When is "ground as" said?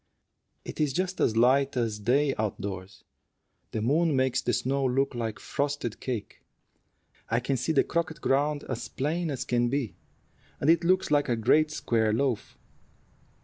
8.19-8.87